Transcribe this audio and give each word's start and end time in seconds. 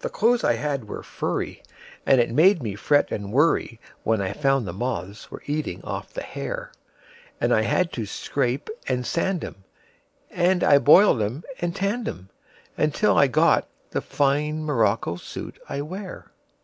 The 0.00 0.08
clothes 0.10 0.42
I 0.42 0.54
had 0.54 0.88
were 0.88 1.04
furry, 1.04 1.62
And 2.04 2.20
it 2.20 2.32
made 2.32 2.60
me 2.60 2.74
fret 2.74 3.12
and 3.12 3.32
worryWhen 3.32 4.20
I 4.20 4.32
found 4.32 4.66
the 4.66 4.72
moths 4.72 5.30
were 5.30 5.44
eating 5.46 5.80
off 5.84 6.12
the 6.12 6.24
hair; 6.24 6.72
And 7.40 7.54
I 7.54 7.62
had 7.62 7.92
to 7.92 8.04
scrape 8.04 8.68
and 8.88 9.06
sand 9.06 9.44
'em, 9.44 9.62
And 10.28 10.64
I 10.64 10.78
boiled 10.78 11.22
'em 11.22 11.44
and 11.60 11.72
I 11.72 11.78
tanned 11.78 12.08
'em, 12.08 12.30
Till 12.90 13.16
I 13.16 13.28
got 13.28 13.68
the 13.90 14.00
fine 14.00 14.64
morocco 14.64 15.14
suit 15.14 15.60
I 15.68 15.82
wear. 15.82 16.32